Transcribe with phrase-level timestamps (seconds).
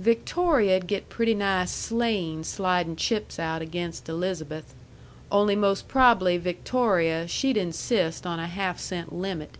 [0.00, 4.74] "Victoria'd get pretty nigh slain sliding chips out agaynst Elizabeth.
[5.30, 9.56] Only mos' prob'ly Victoria she'd insist on a half cent limit.